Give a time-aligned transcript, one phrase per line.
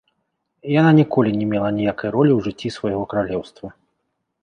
[0.79, 3.67] Яна ніколі не мела аніякай ролі ў жыцці свайго каралеўства.